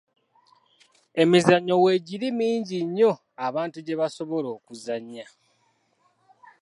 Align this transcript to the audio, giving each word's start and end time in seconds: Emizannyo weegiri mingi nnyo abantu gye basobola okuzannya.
Emizannyo 1.21 1.75
weegiri 1.83 2.27
mingi 2.39 2.77
nnyo 2.87 3.11
abantu 3.47 3.77
gye 3.81 3.99
basobola 4.01 4.47
okuzannya. 4.57 5.25